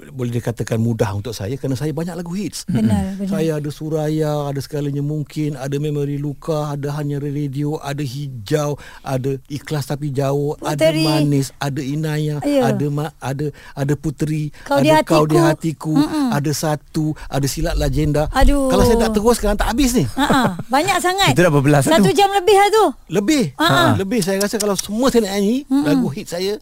[0.10, 2.66] boleh dikatakan mudah untuk saya kerana saya banyak lagu hits.
[2.66, 3.30] Benar, benar.
[3.30, 9.38] Saya ada Suraya, ada segalanya mungkin, ada Memori Luka, ada Hanya Radio, ada Hijau, ada
[9.48, 11.06] Ikhlas Tapi Jauh, Puteri.
[11.06, 12.68] ada Manis, ada Inaya, Ya.
[12.68, 15.94] ada ma- ada ada Puteri, Kau ada di Kau di Hatiku.
[15.96, 18.28] Hatiku, ada Satu, ada Silat Legenda.
[18.32, 18.68] Aduh.
[18.68, 20.04] Kalau saya tak teruskan tak habis ni.
[20.10, 20.58] Ha.
[20.68, 22.12] Banyak sangat Itu dah berbelas Satu satu.
[22.12, 23.44] jam lebih lah tu Lebih.
[23.56, 23.96] Ha.
[23.96, 26.58] Lebih saya rasa kalau semua saya nak nyanyi lagu hit saya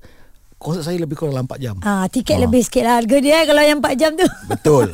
[0.57, 1.75] konsert saya lebih kurang dalam 4 jam.
[1.85, 4.27] Ah, tiket lebih sikit lah harga dia eh, kalau yang 4 jam tu.
[4.49, 4.89] Betul.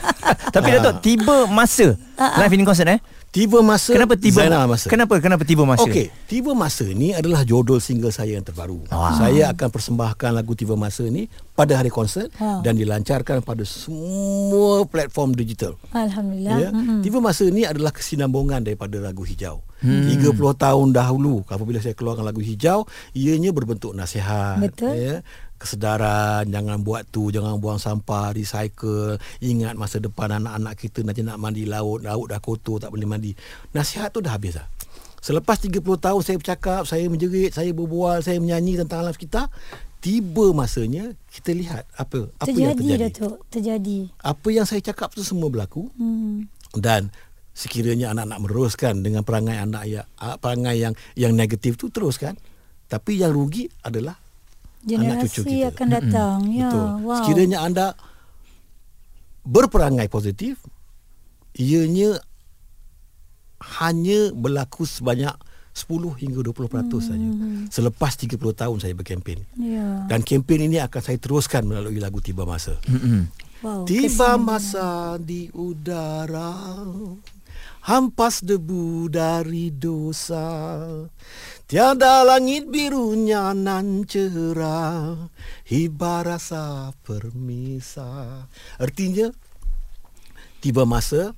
[0.54, 3.00] Tapi Datuk tiba masa live ini concert eh.
[3.28, 4.88] Tiba masa Kenapa tiba Zainal masa.
[4.88, 5.84] Kenapa kenapa tiba masa?
[5.84, 8.88] Okey, Tiba Masa ni adalah jodol single saya yang terbaru.
[8.88, 9.20] Wah.
[9.20, 12.64] Saya akan persembahkan lagu Tiba Masa ni pada hari konsert Wah.
[12.64, 15.76] dan dilancarkan pada semua platform digital.
[15.92, 16.56] Alhamdulillah.
[16.56, 16.70] Ya.
[16.72, 17.04] Mm-mm.
[17.04, 19.60] Tiba Masa ni adalah kesinambungan daripada lagu Hijau.
[19.78, 20.10] Hmm.
[20.10, 24.58] 30 tahun dahulu apabila saya keluarkan lagu Hijau, ianya berbentuk nasihat.
[24.58, 24.94] Betul.
[24.98, 25.16] Ya.
[25.58, 31.38] Kesedaran, jangan buat tu, jangan buang sampah, recycle, ingat masa depan anak-anak kita nanti nak
[31.42, 33.34] mandi laut, laut dah kotor tak boleh mandi.
[33.74, 34.66] Nasihat tu dah habis dah.
[35.18, 39.50] Selepas 30 tahun saya bercakap, saya menjerit, saya berbual, saya menyanyi tentang alam sekitar,
[39.98, 43.02] tiba masanya kita lihat apa apa yang terjadi terjadi.
[43.10, 43.98] Datuk, terjadi.
[44.22, 46.46] Apa yang saya cakap tu semua berlaku Hmm.
[46.78, 47.10] dan
[47.58, 49.82] sekiranya anak-anak meneruskan dengan perangai anak
[50.14, 52.38] ah, perangai yang yang negatif tu teruskan
[52.86, 54.14] tapi yang rugi adalah
[54.86, 55.68] anak cucu Generasi kita.
[55.74, 56.38] akan datang.
[56.54, 57.16] Ya, betul wow.
[57.18, 57.86] sekiranya anda
[59.42, 60.62] berperangai positif
[61.58, 62.22] ianya
[63.82, 65.34] hanya berlaku sebanyak
[65.74, 65.90] 10
[66.22, 66.62] hingga 20%
[67.02, 67.28] saja
[67.70, 70.06] selepas 30 tahun saya berkempen Ya.
[70.06, 72.78] dan kempen ini akan saya teruskan melalui lagu Tiba Masa
[73.58, 73.90] Wow.
[73.90, 76.78] Tiba masa di udara
[77.84, 80.46] Hampas debu dari dosa.
[81.68, 85.28] Tiada langit birunya nan cerah
[85.68, 88.44] Hiba rasa permisa.
[88.80, 89.28] Artinya
[90.58, 91.36] Tiba masa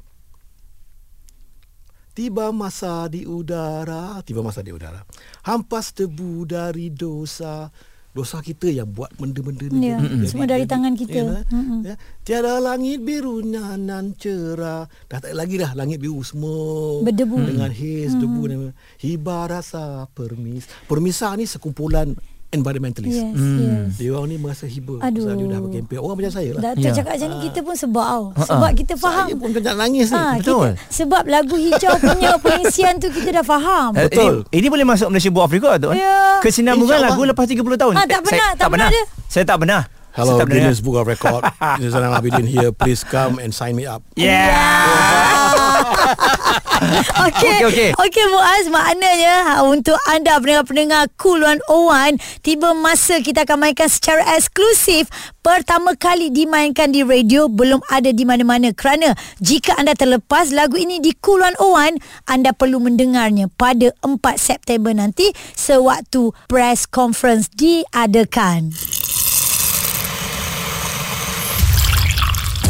[2.10, 4.20] Tiba masa di udara.
[4.26, 5.02] Tiba masa di udara.
[5.46, 7.70] Hampas debu dari dosa
[8.10, 11.14] Dosa kita yang buat benda-benda ni Ya, jadi- semua dari jadi- tangan kita.
[11.14, 11.80] Ya, Mm-mm.
[11.80, 11.94] ya.
[12.20, 17.38] Tiada langit birunya nan cerah Dah tak lagi dah langit biru semua Berdebu.
[17.38, 18.60] Dengan haze, debu dan
[18.98, 22.18] Hiba rasa permis Permisa ni sekumpulan
[22.50, 23.90] environmentalist Yes, yes.
[23.96, 25.22] Dia orang ni merasa hiba Aduh.
[25.22, 26.90] Pasal dia dah berkempen Orang macam saya lah Datuk Ya.
[26.92, 28.24] cakap macam ni kita pun sebab tau.
[28.36, 29.26] Sebab kita faham.
[29.26, 30.68] Saya pun kena nangis ni Ah, Betul.
[30.68, 33.90] Kita, sebab lagu hijau punya pengisian tu kita dah faham.
[33.94, 34.34] Eh, Betul.
[34.46, 35.90] Ini, ini boleh masuk Malaysia Book of Record tu.
[35.92, 36.38] Ya.
[36.40, 37.14] Kesinambungan InsyaAllah.
[37.14, 37.94] lagu lepas 30 tahun.
[37.94, 39.02] Ah, tak Eh, pernah, saya, tak pernah ada.
[39.26, 39.82] Saya tak pernah.
[40.10, 40.84] Hello saya tak pernah Guinness dengar.
[40.84, 41.42] Book of Record
[41.86, 45.29] Zainal Abidin here Please come and sign me up Yeah.
[47.26, 47.66] Okey.
[47.66, 47.90] Okey, okey.
[47.96, 54.24] Okey Muaz, maknanya ha, untuk anda pendengar-pendengar Cool 101, tiba masa kita akan mainkan secara
[54.36, 55.08] eksklusif
[55.40, 61.00] pertama kali dimainkan di radio belum ada di mana-mana kerana jika anda terlepas lagu ini
[61.00, 68.72] di Cool 101, anda perlu mendengarnya pada 4 September nanti sewaktu press conference diadakan.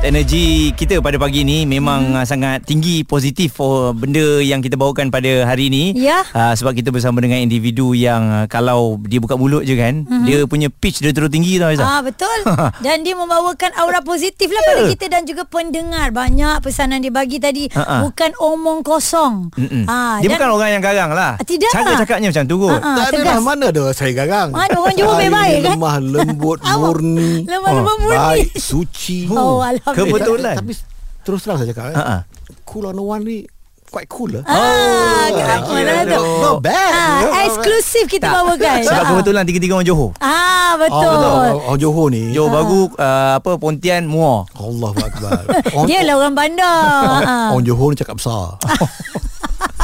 [0.00, 2.24] Energi kita pada pagi ni memang hmm.
[2.24, 5.92] sangat tinggi positif for benda yang kita bawakan pada hari ini.
[5.92, 6.24] Ya.
[6.32, 10.24] Uh, sebab kita bersama dengan individu yang uh, kalau dia buka mulut je kan, hmm.
[10.24, 11.84] dia punya pitch dia terus tinggi tau Aizah.
[11.84, 12.32] Ah betul.
[12.84, 16.08] Dan dia membawakan aura positif lah pada kita dan juga pendengar.
[16.16, 18.00] Banyak pesanan dia bagi tadi Ha-ha.
[18.00, 19.52] bukan omong kosong.
[19.52, 19.84] Mm-mm.
[19.84, 21.36] Ah dia dan bukan orang yang garang lah.
[21.36, 21.76] Ah, tidak.
[21.76, 22.80] Cara cakapnya macam tu kot.
[22.80, 25.76] Ah, Tak ada mana ada saya garang Mana orang Johor baik-baik ni kan?
[25.76, 28.16] Lemah lembut murni lemah lembut murni.
[28.16, 29.89] Baik suci Oh, alhamdulillah.
[29.92, 30.56] Kebetulan.
[30.56, 30.72] Tapi
[31.20, 32.18] terus terang saya cakap eh, Ha-ha.
[32.64, 33.38] Cool on the one ni
[33.86, 35.82] Quite cool lah Ah, kenapa you.
[35.82, 36.22] lah tu?
[36.40, 38.86] Not bad Ah, eksklusif kita bawakan.
[38.86, 39.08] Sebab Ah.
[39.10, 40.10] kebetulan tiga-tiga orang Johor.
[40.16, 41.10] Ah, betul.
[41.10, 44.46] Oh, orang Johor ni Johor baru uh, apa Pontian Muar.
[44.54, 45.42] Allah Akbar
[45.74, 46.86] orang, Dia lah orang bandar.
[47.26, 47.50] Ah.
[47.50, 48.62] orang Johor ni cakap besar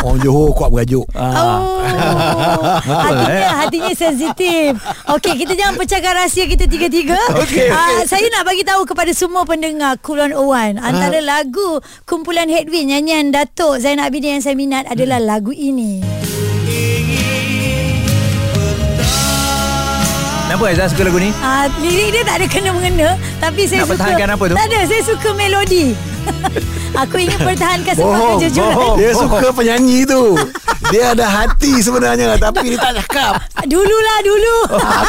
[0.07, 1.83] Orang Johor kuat berajuk Oh,
[2.87, 4.79] hatinya hatinya sensitif.
[5.09, 7.19] Okey, kita jangan pecahkan rahsia kita tiga-tiga.
[7.35, 12.87] Okey, Ah, saya nak bagi tahu kepada semua pendengar Kulon Owan, antara lagu kumpulan Headwind
[12.89, 16.07] nyanyian Datuk Zainal Abidin yang saya minat adalah lagu ini.
[20.47, 21.31] Kenapa Aizah suka lagu ni?
[21.37, 23.09] Ah, lirik dia tak ada kena mengena,
[23.43, 24.55] tapi saya Nak suka pertahankan apa tu?
[24.55, 25.99] Tak ada, saya suka melodi.
[27.05, 28.73] Aku ingin pertahankan sebab kejujuran.
[28.73, 28.97] bohong.
[28.97, 30.33] Dia suka penyanyi tu
[30.89, 33.33] Dia ada hati sebenarnya Tapi dia tak cakap
[33.67, 34.57] Dululah dulu.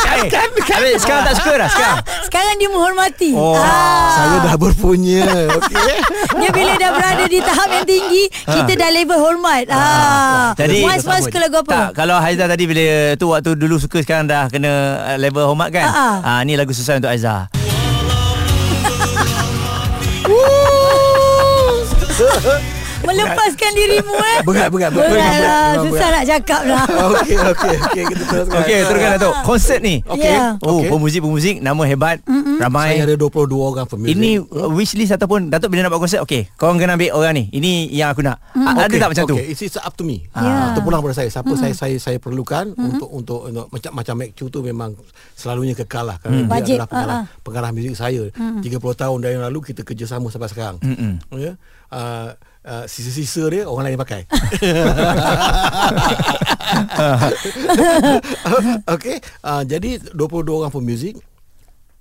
[0.03, 1.97] kan, kan, Habis sekarang tak suka dah sekarang.
[2.27, 3.31] Sekarang dia menghormati.
[3.31, 5.95] Oh, Saya dah berpunya Okey
[6.35, 10.51] Dia bila dah berada di tahap yang tinggi Kita dah level hormat ah.
[10.53, 11.71] Jadi Mas Mas suka lagu apa?
[11.71, 12.83] Tak, kalau Haizah tadi bila
[13.15, 14.71] tu waktu dulu suka sekarang dah kena
[15.15, 15.85] level hormat kan.
[15.85, 16.35] Ha, ha.
[16.35, 17.47] Ah ni lagu susah untuk Haizah.
[22.17, 22.76] 呵 呵
[23.07, 24.37] Melepaskan dirimu eh.
[24.47, 25.07] Berat, berat, berat.
[25.07, 25.59] Berat Berat, lah.
[25.71, 26.83] berat, Susah nak cakap lah.
[27.07, 28.03] Okey, okey, okey.
[28.05, 28.59] Kita teruskan.
[28.59, 29.33] Okey, teruskan Datuk.
[29.41, 29.95] Konsert ni.
[30.03, 30.27] Okey.
[30.29, 30.59] Ya.
[30.59, 30.89] Oh, Okey.
[30.91, 32.17] pemuzik-pemuzik nama hebat,
[32.57, 32.99] ramai.
[32.99, 34.11] Saya ada 22 orang pemuzik.
[34.11, 37.33] Ini uh, wish list ataupun Datuk bila nak buat konsert Okey Korang kena ambil orang
[37.33, 39.35] ni Ini yang aku nak A- Ada Okey, tak macam tu?
[39.37, 40.27] Okay, it's, it's up to me.
[40.33, 40.41] Ya.
[40.41, 41.29] Ah, terpulang pada saya.
[41.29, 44.91] Siapa saya saya saya perlukan untuk untuk untuk macam macam Mac Chu tu memang
[45.33, 47.41] selalunya kekal lah kerana dia Wajib, adalah pengarah, ah, ah.
[47.41, 48.23] pengarah muzik saya.
[48.33, 50.77] 30 tahun dari yang lalu kita kerjasama sampai sekarang.
[51.31, 51.55] Ya.
[51.87, 52.35] Uh,
[52.67, 54.27] uh, sisa-sisa dia orang lain pakai.
[58.93, 61.15] Okey, uh, jadi 22 orang pemuzik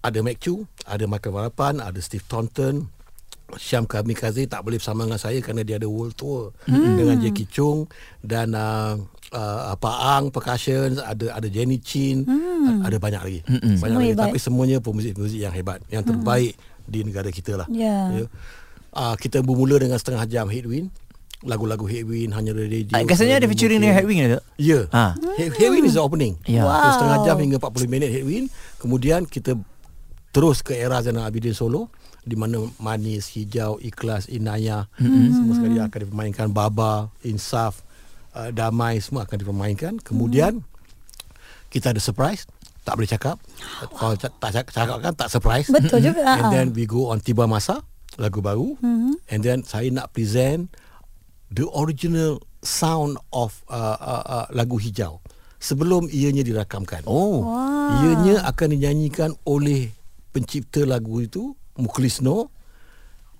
[0.03, 2.89] ada Mac Chu, ada Michael Warapan, ada Steve Thornton,
[3.55, 6.99] Syam Kamikaze tak boleh bersama dengan saya kerana dia ada world tour hmm.
[6.99, 7.87] dengan Jackie Chung
[8.19, 8.99] dan uh,
[9.31, 12.83] uh, Pak Ang percussion ada ada Jenny Chin hmm.
[12.83, 13.79] ada banyak lagi hmm.
[13.79, 14.27] banyak Semua lagi hebat.
[14.27, 16.91] tapi semuanya pemuzik-pemuzik yang hebat yang terbaik hmm.
[16.91, 17.71] di negara kita lah
[18.11, 18.27] Ya.
[18.97, 20.89] Uh, kita bermula dengan setengah jam Headwind
[21.45, 24.89] lagu-lagu Headwind hanya radio Ah, Rasanya ada featuring dengan Headwing Datuk Ya.
[24.89, 25.13] Ha.
[25.37, 26.41] Head, Headwind is the opening.
[26.41, 26.97] So, Wow.
[26.97, 28.49] setengah jam hingga 40 minit Headwind.
[28.81, 29.53] Kemudian kita
[30.33, 31.93] terus ke era Zainal Abidin Solo
[32.25, 35.29] di mana Manis, Hijau, Ikhlas, Inaya mm-hmm.
[35.31, 37.85] semua sekali akan dipermainkan Baba, Insaf,
[38.33, 39.93] uh, Damai semua akan dipermainkan.
[40.01, 40.65] Kemudian
[41.69, 42.49] kita ada surprise
[42.81, 43.37] tak boleh cakap.
[43.99, 45.69] Kalau ca- tak cakap, cakap kan tak surprise.
[45.69, 46.25] Betul juga.
[46.25, 47.85] And then we go on Tiba Masa
[48.17, 49.15] lagu baru mm-hmm.
[49.29, 50.73] and then saya nak present
[51.53, 55.23] the original sound of uh, uh, uh, lagu hijau
[55.63, 57.07] sebelum ianya dirakamkan.
[57.09, 58.03] Oh Wah.
[58.03, 59.95] Ianya akan dinyanyikan oleh
[60.35, 62.51] pencipta lagu itu Mukhlis Noor.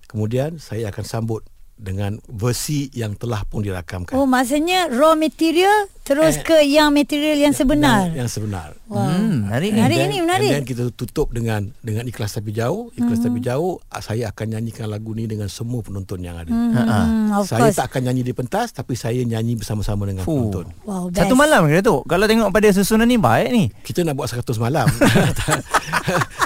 [0.07, 1.43] Kemudian saya akan sambut
[1.77, 4.17] dengan versi yang telah pun dirakamkan.
[4.17, 8.09] Oh maksudnya raw material terus Eh, ke yang material yang sebenar.
[8.09, 8.67] Yang, yang sebenar.
[8.87, 9.03] Wow.
[9.03, 9.79] Hmm, menarik ni.
[9.83, 10.51] Menarik ni, menarik.
[10.55, 12.87] Then kita tutup dengan dengan ikhlas tapi jauh.
[12.95, 16.47] Ikhlas tapi jauh ah, saya akan nyanyikan lagu ni dengan semua penonton yang ada.
[16.47, 17.75] Hmm, of Saya course.
[17.75, 20.31] tak akan nyanyi di pentas tapi saya nyanyi bersama-sama dengan Fuh.
[20.31, 20.65] penonton.
[20.87, 21.19] Wow, best.
[21.19, 22.07] Satu malam ke Datuk?
[22.07, 24.87] Kalau tengok pada susunan ni baik ni Kita nak buat 100 malam.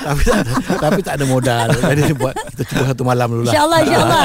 [0.02, 0.52] tapi tak ada,
[0.82, 1.68] tapi tak ada modal.
[1.78, 3.54] Jadi buat kita cuba satu malam dulu lah.
[3.54, 4.24] InsyaAllah, insyaAllah.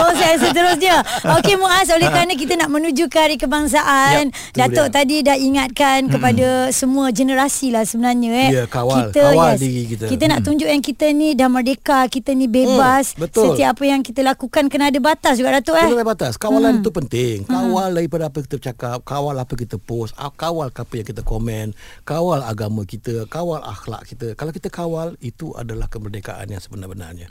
[0.00, 0.96] Untuk yang seterusnya.
[1.40, 4.32] Okey Muaz, oleh kerana kita nak menuju ke Hari Kebangsaan.
[4.32, 4.96] Yap, tu Datuk dia.
[4.96, 8.30] tadi dah ingatkan kepada semua generasi lah sebenarnya.
[8.46, 8.50] Eh.
[8.54, 9.10] Ya, kawal.
[9.10, 10.06] Kawal diri kita.
[10.06, 13.14] Kita nak tunjuk yang kita ni dah merdeka, kita ni bebas.
[13.14, 13.52] Hmm, betul.
[13.52, 15.86] Setiap apa yang kita lakukan kena ada batas juga Datuk eh.
[15.90, 16.38] Kena ada batas.
[16.38, 17.36] Kawalan itu penting.
[17.44, 21.74] Kawal daripada apa kita cakap, kawal apa kita post, kawal apa yang kita komen,
[22.06, 24.32] kawal agama kita, kawal akhlak kita.
[24.38, 27.26] Kalau kita kawal, itu adalah kemerdekaan yang sebenar-benarnya.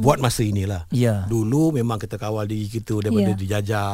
[0.00, 0.86] Buat masa inilah.
[0.94, 1.26] Ya.
[1.26, 3.38] Dulu memang kita kawal diri kita daripada Ya.
[3.38, 3.92] dijajah.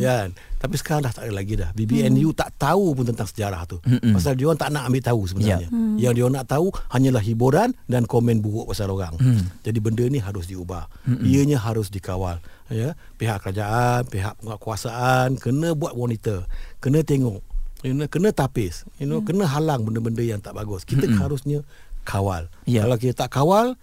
[0.00, 0.28] Kan?
[0.60, 1.72] Tapi sekarang dah tak ada lagi dah.
[1.72, 3.80] BBNU tak tahu pun tentang sejarah tu.
[4.12, 5.72] Pasal dia orang tak nak ambil tahu sebenarnya.
[5.96, 9.16] Yang dia orang nak tahu hanyalah hiburan dan komen buruk pasal orang.
[9.64, 10.84] Jadi benda ni harus diubah.
[11.24, 12.44] Ianya harus dikawal.
[12.70, 16.46] Ya, pihak kerajaan, pihak penguatkuasaan kena buat monitor,
[16.78, 17.42] kena tengok,
[17.82, 20.86] you know, kena tapis, you know, kena halang benda-benda yang tak bagus.
[20.86, 21.66] Kita harusnya
[22.06, 22.46] kawal.
[22.70, 22.86] Ya.
[22.86, 23.74] Kalau kita tak kawal,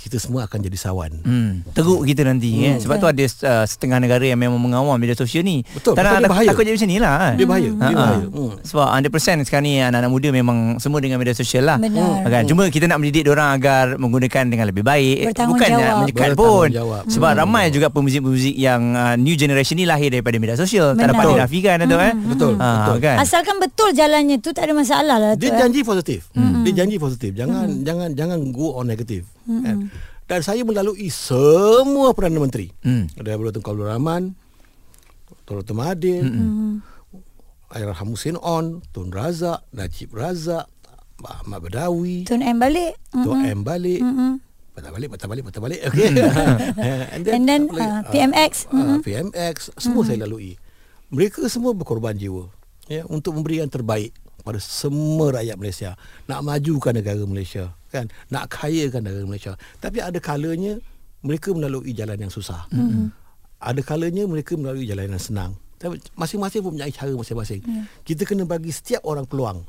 [0.00, 1.12] kita semua akan jadi sawan.
[1.20, 2.64] Hmm, teruk kita nanti hmm.
[2.64, 2.76] eh.
[2.80, 5.60] Sebab tu ada uh, setengah negara yang memang mengawal media sosial ni.
[5.76, 6.48] Betul, tak betul, nak dia bahaya.
[6.48, 7.14] takut jadi macam ni lah.
[7.20, 7.34] kan?
[7.36, 8.00] Dia bahaya, dia Ha-ha.
[8.00, 8.26] bahaya.
[8.32, 8.52] Hmm.
[8.64, 11.76] Sebab 100% sekarang ni anak-anak muda memang semua dengan media sosial lah.
[11.76, 12.24] Benar.
[12.24, 12.42] Kan?
[12.48, 15.36] Cuma kita nak mendidik orang agar menggunakan dengan lebih baik.
[15.36, 16.68] Bukan nak menyekat pun.
[17.04, 20.96] Sebab ramai juga pemuzik-pemuzik yang uh, new generation ni lahir daripada media sosial.
[20.96, 21.12] Tak Benar.
[21.12, 22.14] dapat dinafikan tu eh.
[22.16, 22.96] Betul, Ha, betul.
[23.04, 23.16] Kan?
[23.20, 25.44] Asalkan betul jalannya tu tak ada masalah lah Datuk.
[25.44, 25.58] Dia eh.
[25.60, 26.20] janji positif.
[26.32, 26.64] Hmm.
[26.64, 27.30] Dia janji positif.
[27.36, 29.28] Jangan jangan jangan go on negatif.
[29.44, 29.62] Hmm.
[29.64, 29.76] Kan?
[30.30, 32.70] Dan saya melalui semua Perdana Menteri.
[32.86, 33.10] Hmm.
[33.18, 34.22] Daripada Tun Abdul Rahman,
[35.42, 35.74] Tun Dr.
[35.74, 36.78] Mahathir, hmm.
[37.74, 40.70] Ayraham Hussein On, Tun Razak, Najib Razak,
[41.26, 42.94] Ahmad Badawi, Tun M balik.
[43.10, 43.98] Tun M balik.
[43.98, 44.38] Mm-mm.
[44.70, 45.80] Patah balik, patah balik, patah balik.
[45.90, 46.08] Okay.
[47.18, 47.90] And And then, apa lagi?
[47.90, 48.52] uh, PMX.
[48.70, 50.54] Uh, PMX, semua saya lalui.
[51.10, 52.46] Mereka semua berkorban jiwa
[52.86, 55.90] ya untuk memberi yang terbaik pada semua rakyat Malaysia.
[56.26, 58.08] Nak majukan negara Malaysia, kan?
[58.32, 59.52] Nak kayakan negara Malaysia.
[59.78, 60.80] Tapi ada kalanya
[61.20, 62.64] mereka melalui jalan yang susah.
[62.72, 63.12] Mm-hmm.
[63.60, 65.52] Ada kalanya mereka melalui jalan yang senang.
[65.80, 67.60] Tapi masing-masing pun punya cara masing-masing.
[67.64, 67.84] Yeah.
[68.04, 69.64] Kita kena bagi setiap orang peluang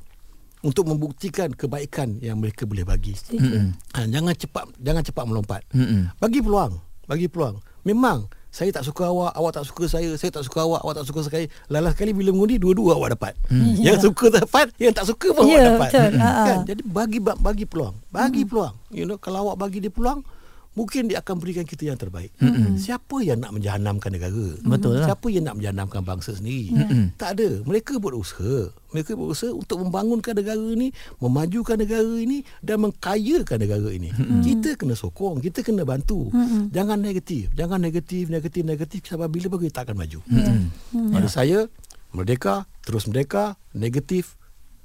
[0.62, 3.16] untuk membuktikan kebaikan yang mereka boleh bagi.
[3.32, 3.76] Mm-mm.
[3.96, 5.62] Ha, jangan cepat jangan cepat melompat.
[5.72, 6.12] Mm-mm.
[6.20, 7.64] Bagi peluang, bagi peluang.
[7.88, 11.08] Memang saya tak suka awak, awak tak suka saya, saya tak suka awak, awak tak
[11.08, 11.48] suka saya.
[11.72, 13.34] Lalas sekali bila mengundi dua-dua awak dapat.
[13.48, 13.80] Hmm.
[13.88, 15.90] Yang suka dapat, yang tak suka pun Ya, awak dapat.
[15.90, 16.12] betul.
[16.20, 16.44] Ha, ha.
[16.44, 16.58] Kan?
[16.68, 18.76] Jadi bagi bagi peluang, bagi peluang.
[18.92, 20.28] You know kalau awak bagi dia peluang,
[20.72, 22.32] mungkin dia akan berikan kita yang terbaik.
[22.40, 22.80] Mm-hmm.
[22.80, 24.48] Siapa yang nak menjahanamkan negara?
[24.64, 25.08] Betul lah.
[25.12, 26.72] Siapa yang nak menjahanamkan bangsa sendiri?
[26.72, 27.04] Mm-hmm.
[27.20, 27.50] Tak ada.
[27.68, 28.72] Mereka berusaha.
[28.92, 34.12] Mereka berusaha untuk membangunkan negara ini, memajukan negara ini dan mengkayakan negara ini.
[34.12, 34.42] Mm-hmm.
[34.44, 36.28] Kita kena sokong, kita kena bantu.
[36.32, 36.76] Mm-hmm.
[36.76, 40.20] Jangan negatif, jangan negatif, negatif, negatif sampai bila baru kita akan maju.
[40.28, 41.12] Mm-hmm.
[41.16, 41.68] Pada saya,
[42.12, 44.36] merdeka, terus merdeka, negatif,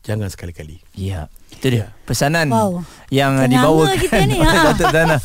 [0.07, 0.79] jangan sekali-kali.
[0.96, 1.28] Ya.
[1.46, 2.87] Itu dia pesanan Wow.
[3.09, 4.46] yang Tengah dibawakan kita ni, ha.
[4.46, 5.18] oleh Datuk Zainal.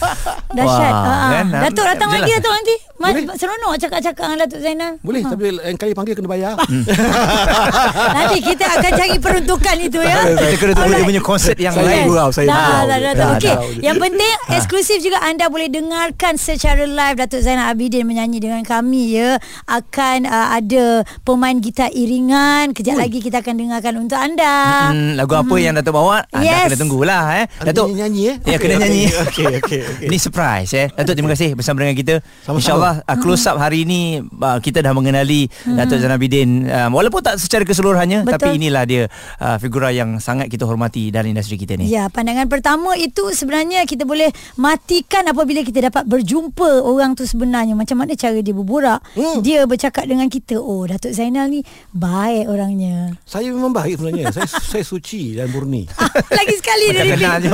[0.52, 0.94] Dahsyat.
[0.94, 1.46] Wah, Ha, kan?
[1.48, 1.60] ha.
[1.64, 2.32] Datuk datang Jelas lagi.
[2.34, 2.76] Datuk nanti.
[2.98, 3.24] Ma- Boleh.
[3.34, 4.92] Seronok cakap-cakap dengan Datuk Zainal.
[5.00, 6.54] Boleh, tapi lain kali panggil kena bayar.
[8.16, 10.18] Nanti kita akan cari peruntukan itu ya.
[10.28, 12.06] Kita kena tunggu dia punya konsert yang Saya lain.
[12.06, 13.56] gurau, saya dah, dah, dah, Okey.
[13.82, 19.16] Yang penting eksklusif juga anda boleh dengarkan secara live Datuk Zainal Abidin menyanyi dengan kami
[19.16, 19.38] ya.
[19.66, 20.86] Akan uh, ada
[21.22, 22.74] pemain gitar iringan.
[22.74, 24.90] Kejap lagi kita akan dengarkan untuk anda.
[24.90, 26.26] Hmm, lagu apa yang Datuk bawa?
[26.30, 26.66] Anda Yes.
[26.68, 27.46] kena tunggulah eh.
[27.62, 28.36] Datuk Nyanyi, nyanyi eh?
[28.42, 30.08] Ya Okey, kena okey, nyanyi Okey, okey, okey.
[30.10, 32.16] Ini surprise eh Datuk terima kasih Bersama dengan kita.
[32.46, 37.22] InsyaAllah uh, close up hari ini uh, Kita dah mengenali Datuk Zainal Abidin uh, Walaupun
[37.22, 38.34] tak secara keseluruhannya Betul.
[38.34, 39.04] Tapi inilah dia
[39.38, 43.84] uh, Figura yang sangat kita hormati Dalam industri kita ni Ya, pandangan pertama itu sebenarnya
[43.84, 47.76] kita boleh matikan apabila kita dapat berjumpa orang tu sebenarnya.
[47.76, 49.04] Macam mana cara dia berburak.
[49.12, 49.44] Hmm.
[49.44, 50.56] Dia bercakap dengan kita.
[50.56, 53.12] Oh, Datuk Zainal ni baik orangnya.
[53.28, 54.32] Saya memang baik sebenarnya.
[54.32, 55.84] saya saya suci dan murni.
[56.40, 57.46] Lagi sekali dia kenal repeat.
[57.46, 57.54] je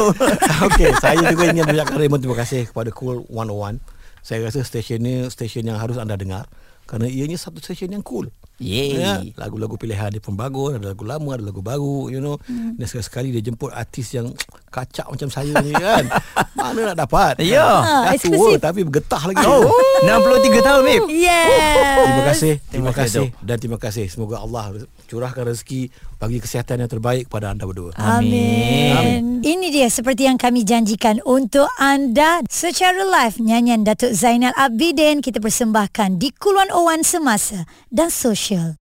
[0.69, 3.81] Okey, saya juga ingin mengucapkan ribuan terima kasih kepada Cool 101.
[4.21, 6.45] Saya rasa stesen ni stesen yang harus anda dengar
[6.87, 8.31] kerana ianya satu stesen yang cool.
[8.57, 12.41] Yeay Ya, lagu-lagu pilihan dia pun bagus, ada lagu lama, ada lagu baru, you know.
[12.49, 12.73] Hmm.
[12.73, 14.33] Dan sekali-sekali dia jemput artis yang
[14.67, 16.03] kacak macam saya ni kan.
[16.59, 17.39] Mana nak dapat?
[17.41, 17.63] Ya.
[17.63, 19.45] Dah Ah, tua tapi bergetah lagi.
[19.45, 19.69] Oh
[20.03, 21.97] 63 tahun Mip Yes.
[21.97, 24.05] Terima kasih, terima Terima kasih, kasih dan terima kasih.
[24.09, 27.93] Semoga Allah curahkan rezeki, bagi kesihatan yang terbaik kepada anda berdua.
[27.97, 29.45] Amin.
[29.45, 35.37] Ini dia seperti yang kami janjikan untuk anda secara live nyanyian Datuk Zainal Abidin kita
[35.37, 38.77] persembahkan di Kuluan Owan Semasa dan Sosial.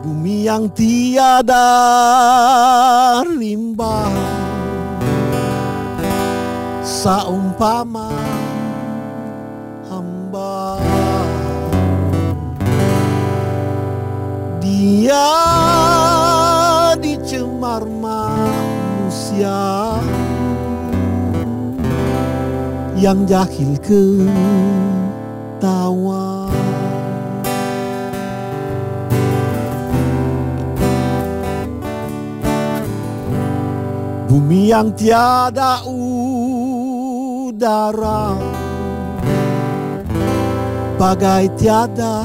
[0.00, 1.68] Bumi yang tiada
[3.28, 4.08] limbah.
[6.80, 8.08] Saumpama
[9.92, 10.80] hamba.
[14.60, 15.28] Dia
[16.96, 19.60] dicemar manusia
[22.96, 24.04] Yang jahil ke
[34.30, 37.58] Bumi yang tiada udara.
[40.94, 42.22] Bagai tiada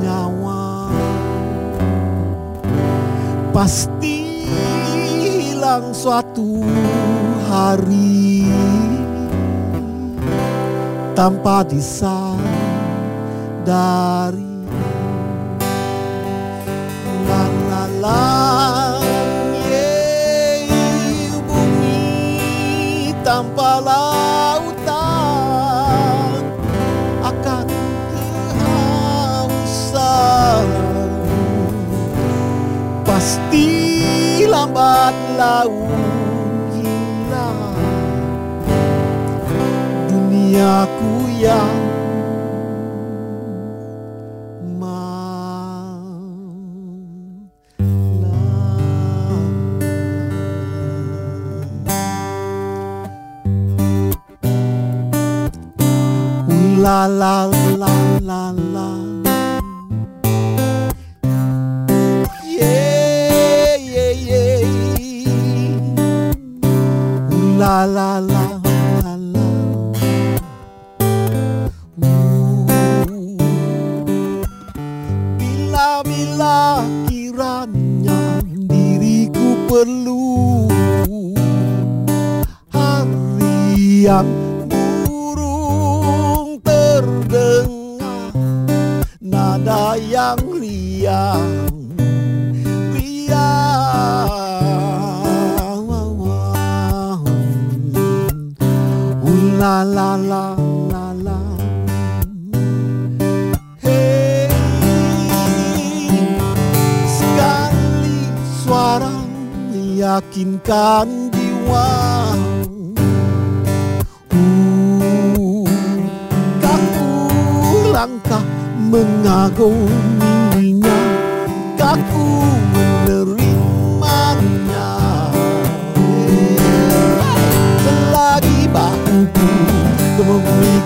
[0.00, 0.88] nyawa.
[3.52, 4.48] Pasti
[5.28, 6.64] hilang suatu
[7.52, 8.48] hari.
[11.12, 12.48] Tanpa disadari.
[17.28, 18.47] La la la
[34.68, 36.00] lambat laun
[36.76, 37.76] hilang
[40.08, 41.88] Duniaku yang
[56.78, 57.44] La la
[57.76, 57.90] la
[58.22, 59.07] la la.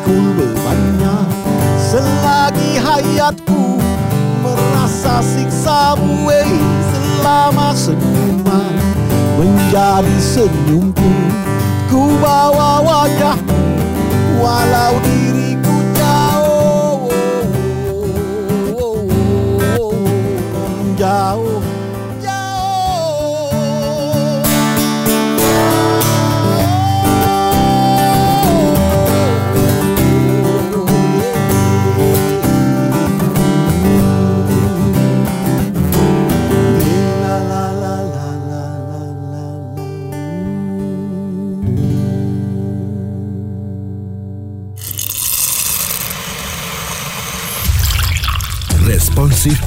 [0.03, 1.17] Pikul bebannya
[1.79, 3.79] Selagi hayatku
[4.43, 6.51] merasa siksamu eh,
[6.91, 8.75] Selama senyuman
[9.39, 11.13] menjadi senyumku
[11.87, 13.63] Ku bawa wajahmu
[14.43, 15.22] walau diriku